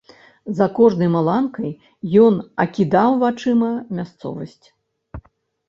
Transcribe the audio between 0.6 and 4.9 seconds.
кожнай маланкай ён акідаў вачыма мясцовасць.